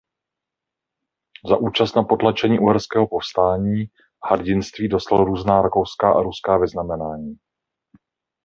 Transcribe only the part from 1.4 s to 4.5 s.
Za účast na potlačení uherského povstání a